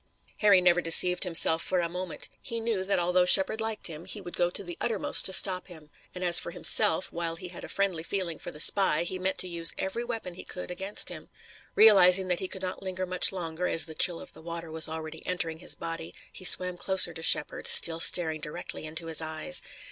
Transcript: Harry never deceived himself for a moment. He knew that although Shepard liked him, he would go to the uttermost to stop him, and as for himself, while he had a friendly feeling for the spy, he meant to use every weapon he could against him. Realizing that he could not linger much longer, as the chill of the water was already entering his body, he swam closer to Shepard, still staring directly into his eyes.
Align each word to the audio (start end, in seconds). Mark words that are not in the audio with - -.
Harry 0.37 0.61
never 0.61 0.81
deceived 0.81 1.23
himself 1.25 1.61
for 1.61 1.79
a 1.79 1.87
moment. 1.87 2.27
He 2.41 2.59
knew 2.59 2.83
that 2.83 2.97
although 2.97 3.23
Shepard 3.23 3.61
liked 3.61 3.85
him, 3.85 4.05
he 4.05 4.19
would 4.19 4.35
go 4.35 4.49
to 4.49 4.63
the 4.63 4.75
uttermost 4.81 5.25
to 5.27 5.31
stop 5.31 5.67
him, 5.67 5.91
and 6.15 6.23
as 6.23 6.39
for 6.39 6.49
himself, 6.49 7.11
while 7.13 7.35
he 7.35 7.49
had 7.49 7.63
a 7.63 7.69
friendly 7.69 8.01
feeling 8.01 8.39
for 8.39 8.49
the 8.49 8.59
spy, 8.59 9.03
he 9.03 9.19
meant 9.19 9.37
to 9.37 9.47
use 9.47 9.75
every 9.77 10.03
weapon 10.03 10.33
he 10.33 10.43
could 10.43 10.71
against 10.71 11.09
him. 11.09 11.29
Realizing 11.75 12.29
that 12.29 12.39
he 12.39 12.47
could 12.47 12.63
not 12.63 12.81
linger 12.81 13.05
much 13.05 13.31
longer, 13.31 13.67
as 13.67 13.85
the 13.85 13.93
chill 13.93 14.19
of 14.19 14.33
the 14.33 14.41
water 14.41 14.71
was 14.71 14.89
already 14.89 15.23
entering 15.27 15.59
his 15.59 15.75
body, 15.75 16.15
he 16.33 16.45
swam 16.45 16.77
closer 16.77 17.13
to 17.13 17.21
Shepard, 17.21 17.67
still 17.67 17.99
staring 17.99 18.41
directly 18.41 18.87
into 18.87 19.05
his 19.05 19.21
eyes. 19.21 19.61